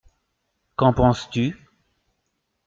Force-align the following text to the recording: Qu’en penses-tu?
Qu’en 0.77 0.93
penses-tu? 0.93 1.55